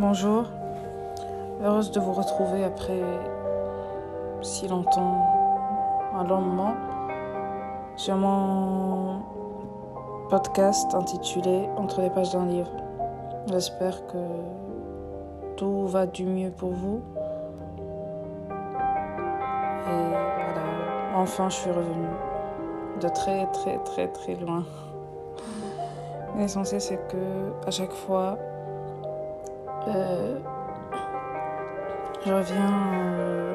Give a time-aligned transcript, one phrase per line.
[0.00, 0.44] Bonjour,
[1.62, 3.02] heureuse de vous retrouver après
[4.40, 5.20] si longtemps,
[6.14, 6.74] un long moment,
[7.96, 9.20] sur mon
[10.30, 12.72] podcast intitulé Entre les pages d'un livre.
[13.48, 14.16] J'espère que
[15.58, 17.02] tout va du mieux pour vous.
[18.48, 22.16] Et voilà, enfin je suis revenue
[23.02, 24.64] de très très très très loin.
[26.38, 28.38] L'essentiel c'est que à chaque fois
[29.88, 30.38] euh,
[32.24, 33.54] je reviens euh,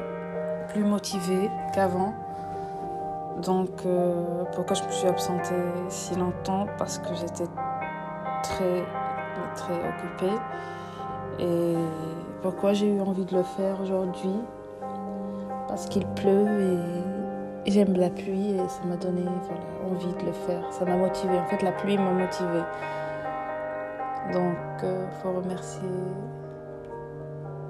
[0.68, 2.14] plus motivée qu'avant.
[3.42, 5.54] Donc, euh, pourquoi je me suis absentée
[5.88, 6.66] si longtemps?
[6.78, 7.50] Parce que j'étais
[8.42, 8.82] très,
[9.54, 10.36] très occupée.
[11.38, 11.74] Et
[12.42, 14.40] pourquoi j'ai eu envie de le faire aujourd'hui?
[15.68, 16.78] Parce qu'il pleut
[17.66, 19.22] et j'aime la pluie et ça m'a donné
[19.90, 20.62] envie de le faire.
[20.70, 21.38] Ça m'a motivée.
[21.38, 22.62] En fait, la pluie m'a motivée.
[24.32, 25.88] Donc, il euh, faut remercier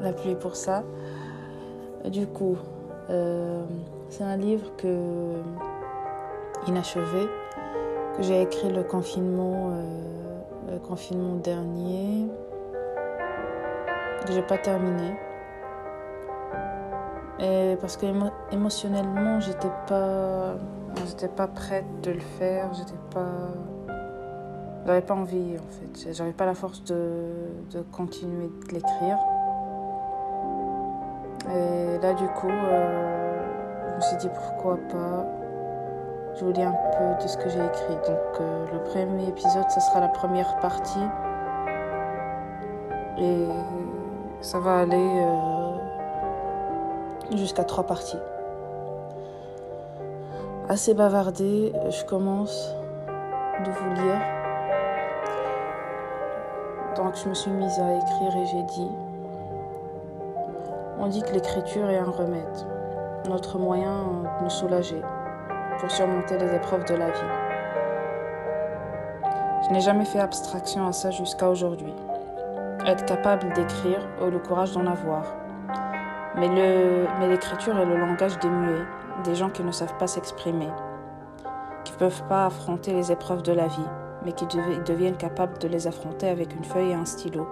[0.00, 0.84] la pluie pour ça.
[2.06, 2.56] Du coup,
[3.10, 3.64] euh,
[4.08, 4.70] c'est un livre
[6.66, 7.28] inachevé
[8.16, 12.28] que j'ai écrit le confinement, euh, confinement dernier,
[14.24, 15.14] que j'ai pas terminé.
[17.80, 18.06] Parce que
[18.50, 20.54] émotionnellement, j'étais pas,
[21.06, 23.52] j'étais pas prête de le faire, j'étais pas
[24.86, 27.24] j'avais pas envie en fait, j'avais pas la force de,
[27.72, 29.18] de continuer de l'écrire.
[31.50, 33.42] Et là du coup, euh,
[33.90, 35.26] je me suis dit pourquoi pas.
[36.38, 37.94] Je vous lis un peu de ce que j'ai écrit.
[38.06, 40.98] Donc euh, le premier épisode, ce sera la première partie.
[43.18, 43.46] Et
[44.40, 45.76] ça va aller euh,
[47.36, 48.18] jusqu'à trois parties.
[50.68, 52.74] Assez bavardé, je commence
[53.64, 54.35] de vous lire.
[56.96, 58.88] Donc je me suis mise à écrire et j'ai dit,
[60.98, 62.66] on dit que l'écriture est un remède,
[63.28, 63.98] notre moyen
[64.38, 65.02] de nous soulager
[65.78, 67.32] pour surmonter les épreuves de la vie.
[69.66, 71.92] Je n'ai jamais fait abstraction à ça jusqu'à aujourd'hui.
[72.86, 75.24] Être capable d'écrire ou le courage d'en avoir.
[76.34, 78.86] Mais, mais l'écriture est le langage des muets,
[79.24, 80.68] des gens qui ne savent pas s'exprimer,
[81.84, 83.88] qui ne peuvent pas affronter les épreuves de la vie
[84.26, 84.44] mais qui
[84.84, 87.46] deviennent capables de les affronter avec une feuille et un stylo.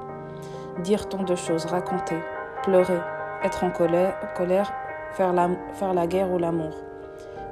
[0.82, 2.18] Dire tant de choses, raconter,
[2.64, 2.98] pleurer,
[3.44, 4.72] être en colère,
[5.12, 6.72] faire, la, faire la guerre ou l'amour,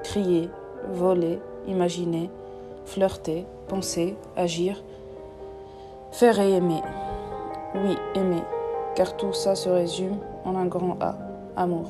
[0.02, 0.50] crier,
[0.90, 2.30] voler, imaginer,
[2.84, 4.82] flirter, penser, agir,
[6.10, 6.82] faire et aimer.
[7.76, 8.42] Oui, aimer,
[8.96, 11.14] car tout ça se résume en un grand A,
[11.56, 11.86] amour.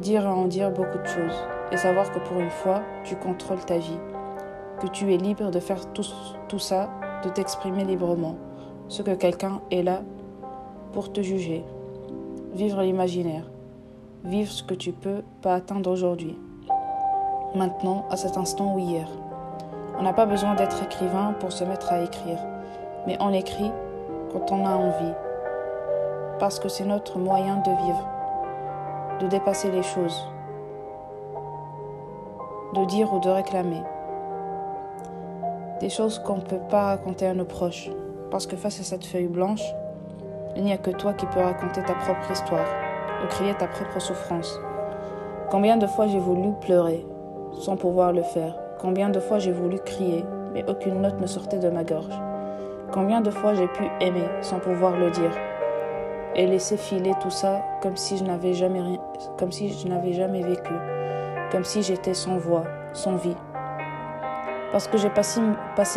[0.00, 3.64] Dire et en dire beaucoup de choses, et savoir que pour une fois, tu contrôles
[3.66, 3.98] ta vie
[4.80, 6.88] que tu es libre de faire tout, ça,
[7.22, 8.36] de t'exprimer librement,
[8.88, 10.00] ce que quelqu'un est là
[10.92, 11.64] pour te juger.
[12.54, 13.44] Vivre l'imaginaire,
[14.24, 16.38] vivre ce que tu peux pas atteindre aujourd'hui,
[17.54, 19.06] maintenant, à cet instant ou hier.
[19.98, 22.38] On n'a pas besoin d'être écrivain pour se mettre à écrire,
[23.06, 23.70] mais on écrit
[24.32, 25.14] quand on a envie,
[26.38, 28.08] parce que c'est notre moyen de vivre,
[29.20, 30.26] de dépasser les choses,
[32.74, 33.82] de dire ou de réclamer
[35.80, 37.90] des choses qu'on ne peut pas raconter à nos proches.
[38.30, 39.64] Parce que face à cette feuille blanche,
[40.54, 42.66] il n'y a que toi qui peux raconter ta propre histoire
[43.24, 44.60] ou crier ta propre souffrance.
[45.50, 47.04] Combien de fois j'ai voulu pleurer
[47.60, 48.54] sans pouvoir le faire?
[48.78, 52.18] Combien de fois j'ai voulu crier, mais aucune note ne sortait de ma gorge?
[52.92, 55.32] Combien de fois j'ai pu aimer sans pouvoir le dire
[56.36, 58.82] et laisser filer tout ça comme si je n'avais jamais
[60.42, 60.74] vécu,
[61.50, 63.36] comme si j'étais sans voix, sans vie?
[64.72, 65.40] Parce que j'ai passé,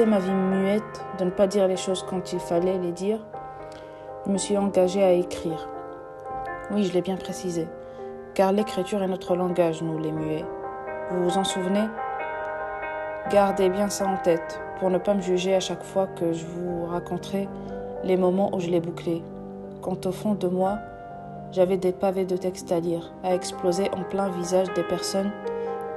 [0.08, 3.20] ma vie muette de ne pas dire les choses quand il fallait les dire,
[4.26, 5.70] je me suis engagée à écrire.
[6.72, 7.68] Oui, je l'ai bien précisé.
[8.34, 10.46] Car l'écriture est notre langage, nous les muets.
[11.12, 11.86] Vous vous en souvenez?
[13.30, 16.44] Gardez bien ça en tête pour ne pas me juger à chaque fois que je
[16.44, 17.48] vous raconterai
[18.04, 19.22] les moments où je l'ai bouclé.
[19.84, 20.80] Quand au fond de moi,
[21.52, 25.32] j'avais des pavés de texte à lire, à exploser en plein visage des personnes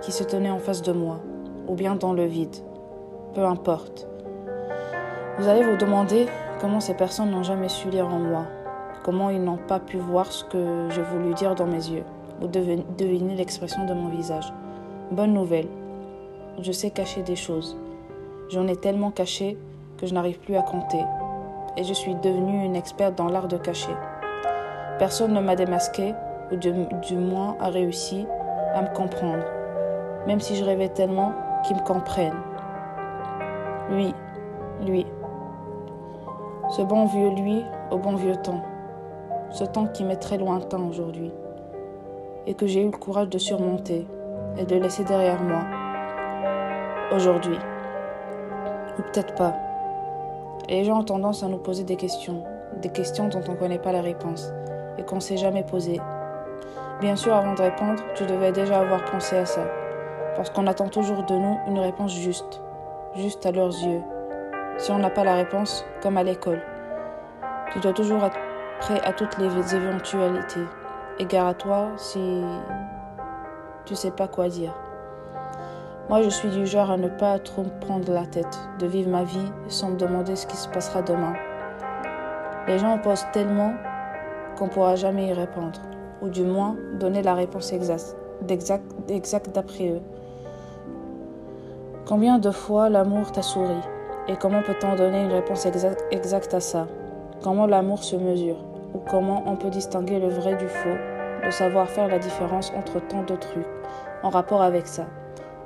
[0.02, 1.20] qui se tenaient en face de moi
[1.66, 2.56] ou bien dans le vide.
[3.34, 4.08] Peu importe.
[5.38, 6.26] Vous allez vous demander
[6.60, 8.44] comment ces personnes n'ont jamais su lire en moi,
[9.04, 12.04] comment ils n'ont pas pu voir ce que j'ai voulu dire dans mes yeux,
[12.40, 14.52] ou deviner l'expression de mon visage.
[15.10, 15.68] Bonne nouvelle,
[16.60, 17.76] je sais cacher des choses.
[18.48, 19.58] J'en ai tellement caché
[19.98, 21.04] que je n'arrive plus à compter.
[21.76, 23.92] Et je suis devenue une experte dans l'art de cacher.
[24.98, 26.14] Personne ne m'a démasqué,
[26.50, 28.26] ou du moins a réussi
[28.74, 29.44] à me comprendre.
[30.26, 31.32] Même si je rêvais tellement
[31.66, 32.34] qui me comprenne.
[33.90, 34.14] Lui,
[34.86, 35.04] lui.
[36.70, 38.62] Ce bon vieux lui au bon vieux temps.
[39.50, 41.32] ce temps qui m'est très lointain aujourd'hui,
[42.46, 44.06] et que j'ai eu le courage de surmonter
[44.58, 45.62] et de laisser derrière moi
[47.14, 47.58] aujourd'hui.
[48.98, 49.54] Ou peut-être pas.
[50.68, 52.42] les gens ont tendance à nous poser des questions,
[52.82, 54.52] des questions dont on ne connaît pas la réponse
[54.98, 56.00] et qu'on ne s'est jamais posées.
[57.00, 59.62] Bien sûr, avant de répondre, tu devais déjà avoir pensé à ça,
[60.36, 62.62] parce qu'on attend toujours de nous une réponse juste,
[63.16, 64.02] juste à leurs yeux.
[64.78, 66.60] Si on n'a pas la réponse, comme à l'école,
[67.72, 68.38] tu dois toujours être
[68.78, 70.66] prêt à toutes les éventualités.
[71.18, 72.42] Et gare à toi si
[73.86, 74.74] tu sais pas quoi dire.
[76.10, 79.24] Moi, je suis du genre à ne pas trop prendre la tête, de vivre ma
[79.24, 81.32] vie sans me demander ce qui se passera demain.
[82.68, 83.72] Les gens posent tellement
[84.58, 85.80] qu'on pourra jamais y répondre,
[86.20, 88.14] ou du moins donner la réponse exacte
[89.54, 90.02] d'après eux.
[92.06, 93.80] Combien de fois l'amour t'a souri?
[94.28, 96.86] Et comment peut-on donner une réponse exacte à ça?
[97.42, 98.58] Comment l'amour se mesure?
[98.94, 100.96] Ou comment on peut distinguer le vrai du faux?
[101.44, 103.66] De savoir faire la différence entre tant de trucs
[104.22, 105.06] en rapport avec ça.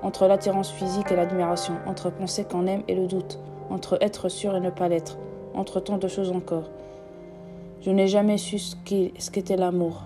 [0.03, 3.39] Entre l'attirance physique et l'admiration, entre penser qu'on aime et le doute,
[3.69, 5.19] entre être sûr et ne pas l'être,
[5.55, 6.71] entre tant de choses encore.
[7.83, 10.05] Je n'ai jamais su ce qu'était l'amour.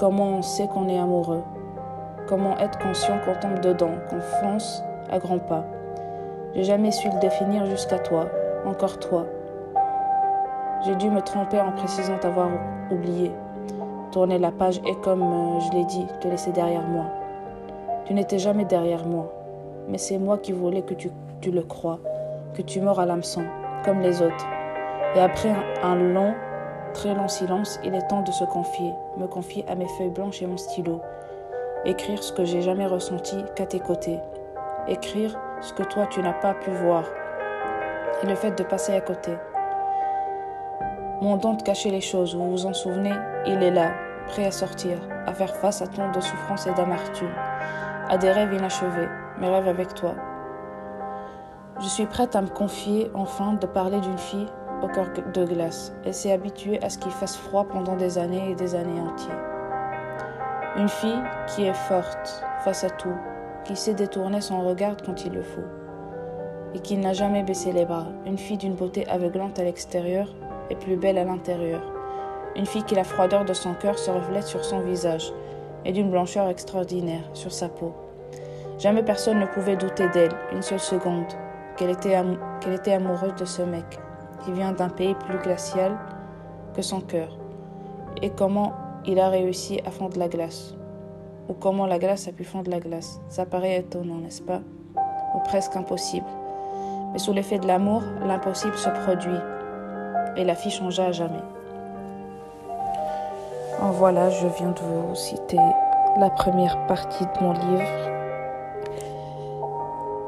[0.00, 1.42] Comment on sait qu'on est amoureux?
[2.32, 5.66] Comment être conscient qu'on tombe dedans, qu'on fonce à grands pas
[6.54, 8.24] J'ai jamais su le définir jusqu'à toi,
[8.64, 9.26] encore toi.
[10.82, 12.48] J'ai dû me tromper en précisant t'avoir
[12.90, 13.32] oublié.
[14.12, 17.04] Tourner la page et comme euh, je l'ai dit, te laisser derrière moi.
[18.06, 19.30] Tu n'étais jamais derrière moi,
[19.88, 21.10] mais c'est moi qui voulais que tu,
[21.50, 21.98] le crois,
[22.54, 23.42] que tu meurs à l'hameçon,
[23.84, 24.46] comme les autres.
[25.16, 25.52] Et après
[25.82, 26.32] un, long,
[26.94, 30.40] très long silence, il est temps de se confier, me confier à mes feuilles blanches
[30.40, 31.02] et mon stylo.
[31.84, 34.20] Écrire ce que j'ai jamais ressenti qu'à tes côtés.
[34.88, 37.04] Écrire ce que toi tu n'as pas pu voir.
[38.22, 39.32] Et le fait de passer à côté.
[41.20, 43.14] Mon don de cacher les choses, vous vous en souvenez,
[43.46, 43.92] il est là,
[44.26, 47.30] prêt à sortir, à faire face à tant de souffrance et d'amertume
[48.12, 49.08] à des rêves inachevés,
[49.38, 50.14] mes rêves avec toi.
[51.80, 54.46] Je suis prête à me confier enfin de parler d'une fille
[54.82, 55.94] au cœur de glace.
[56.04, 59.51] Elle s'est habituée à ce qu'il fasse froid pendant des années et des années entières.
[60.74, 63.14] Une fille qui est forte face à tout,
[63.64, 65.60] qui sait détourner son regard quand il le faut,
[66.72, 68.06] et qui n'a jamais baissé les bras.
[68.24, 70.28] Une fille d'une beauté aveuglante à l'extérieur
[70.70, 71.82] et plus belle à l'intérieur.
[72.56, 75.30] Une fille qui la froideur de son cœur se reflète sur son visage,
[75.84, 77.92] et d'une blancheur extraordinaire sur sa peau.
[78.78, 81.26] Jamais personne ne pouvait douter d'elle une seule seconde,
[81.76, 82.16] qu'elle était,
[82.72, 83.98] était amoureuse de ce mec,
[84.42, 85.98] qui vient d'un pays plus glacial
[86.74, 87.36] que son cœur,
[88.22, 88.72] et comment
[89.06, 90.74] il a réussi à fondre la glace,
[91.48, 93.20] ou comment la glace a pu fondre la glace.
[93.28, 94.60] Ça paraît étonnant, n'est-ce pas?
[95.34, 96.26] Ou presque impossible.
[97.12, 99.40] Mais sous l'effet de l'amour, l'impossible se produit,
[100.36, 101.42] et la fille changea à jamais.
[103.80, 105.58] En voilà, je viens de vous citer
[106.18, 107.90] la première partie de mon livre.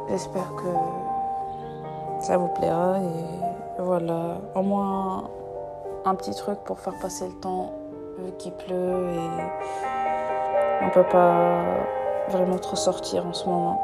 [0.09, 5.31] J'espère que ça vous plaira et voilà, au moins
[6.05, 7.71] un petit truc pour faire passer le temps
[8.19, 11.63] vu qu'il pleut et on peut pas
[12.29, 13.81] vraiment trop sortir en ce moment.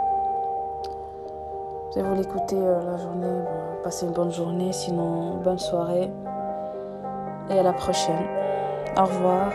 [1.92, 3.44] Si vous l'écoutez euh, la journée,
[3.82, 6.10] passez une bonne journée, sinon bonne soirée
[7.50, 8.26] et à la prochaine.
[8.96, 9.50] Au revoir.